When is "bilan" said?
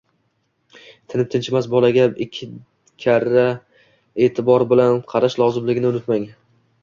4.71-4.99